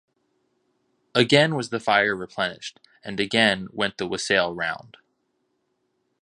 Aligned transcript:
Again 1.13 1.53
was 1.53 1.69
the 1.69 1.79
fire 1.79 2.15
replenished, 2.15 2.79
and 3.03 3.19
again 3.19 3.67
went 3.71 3.99
the 3.99 4.07
wassail 4.07 4.51
round. 4.51 4.97